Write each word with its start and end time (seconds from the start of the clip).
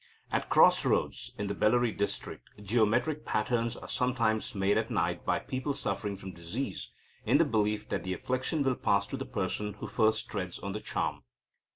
At 0.31 0.49
cross 0.49 0.83
roads 0.83 1.31
in 1.37 1.45
the 1.45 1.53
Bellary 1.53 1.91
district, 1.95 2.49
geometric 2.59 3.23
patterns 3.23 3.77
are 3.77 3.87
sometimes 3.87 4.55
made 4.55 4.75
at 4.79 4.89
night 4.89 5.23
by 5.23 5.37
people 5.37 5.75
suffering 5.75 6.15
from 6.15 6.31
disease, 6.33 6.89
in 7.23 7.37
the 7.37 7.45
belief 7.45 7.87
that 7.89 8.01
the 8.03 8.13
affliction 8.15 8.63
will 8.63 8.73
pass 8.73 9.05
to 9.05 9.17
the 9.17 9.27
person 9.27 9.73
who 9.73 9.85
first 9.87 10.27
treads 10.27 10.57
on 10.57 10.71
the 10.73 10.81
charm. 10.81 11.21